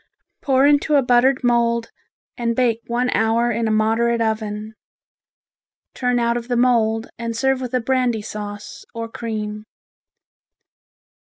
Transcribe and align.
Pour 0.41 0.65
into 0.65 0.95
a 0.95 1.03
buttered 1.03 1.43
mould 1.43 1.91
and 2.35 2.55
bake 2.55 2.81
one 2.87 3.11
hour 3.11 3.51
in 3.51 3.67
a 3.67 3.69
moderate 3.71 4.19
oven. 4.19 4.73
Turn 5.93 6.17
out 6.17 6.35
of 6.37 6.47
the 6.47 6.57
mould 6.57 7.09
and 7.19 7.37
serve 7.37 7.61
with 7.61 7.75
a 7.75 7.81
brandy 7.81 8.23
sauce, 8.23 8.83
or 8.95 9.07
cream. 9.07 9.63